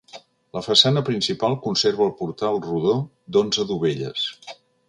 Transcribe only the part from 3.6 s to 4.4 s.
dovelles.